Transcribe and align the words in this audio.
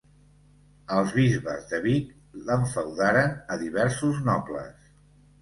Els 0.95 1.11
bisbes 1.17 1.67
de 1.73 1.81
Vic 1.83 2.15
l'infeudaren 2.49 3.37
a 3.57 3.61
diversos 3.67 4.25
nobles. 4.33 4.91